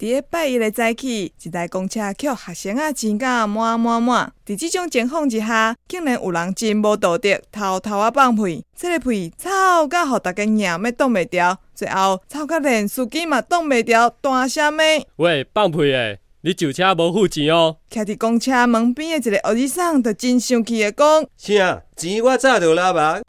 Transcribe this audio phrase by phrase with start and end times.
[0.00, 4.32] 伫个拜一的早起，一台公车扣学生仔钱甲满满满。
[4.46, 8.64] 伫即种情况之下，竟然有人真无道德，偷偷啊放屁。
[8.74, 9.50] 这个屁臭
[9.88, 14.82] 甲互大家硬要挡袂牢，最后臭甲连司机嘛挡袂牢，大声米：
[15.16, 16.18] 喂，放屁诶！
[16.40, 17.76] 你上车无付钱哦！
[17.90, 21.06] 徛伫公车门边的一个学生，就真生气的讲：
[21.62, 21.82] 啊？
[21.94, 23.20] 钱我早就拿了。